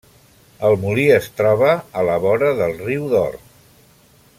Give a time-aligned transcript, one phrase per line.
[0.69, 3.41] El molí es troba a la vora del Riu d'Or.